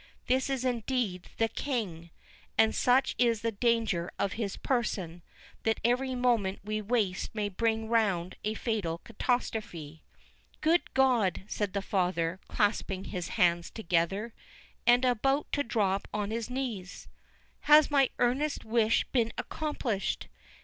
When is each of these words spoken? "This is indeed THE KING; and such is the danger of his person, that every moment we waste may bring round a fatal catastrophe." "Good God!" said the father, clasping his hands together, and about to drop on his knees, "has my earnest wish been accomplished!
"This 0.25 0.49
is 0.49 0.65
indeed 0.65 1.29
THE 1.37 1.47
KING; 1.47 2.09
and 2.57 2.73
such 2.73 3.13
is 3.19 3.41
the 3.43 3.51
danger 3.51 4.09
of 4.17 4.33
his 4.33 4.57
person, 4.57 5.21
that 5.61 5.79
every 5.83 6.15
moment 6.15 6.57
we 6.63 6.81
waste 6.81 7.29
may 7.35 7.49
bring 7.49 7.87
round 7.87 8.35
a 8.43 8.55
fatal 8.55 8.97
catastrophe." 8.97 10.01
"Good 10.59 10.95
God!" 10.95 11.43
said 11.45 11.73
the 11.73 11.83
father, 11.83 12.39
clasping 12.47 13.03
his 13.03 13.27
hands 13.37 13.69
together, 13.69 14.33
and 14.87 15.05
about 15.05 15.51
to 15.51 15.61
drop 15.61 16.07
on 16.11 16.31
his 16.31 16.49
knees, 16.49 17.07
"has 17.69 17.91
my 17.91 18.09
earnest 18.17 18.65
wish 18.65 19.05
been 19.11 19.31
accomplished! 19.37 20.29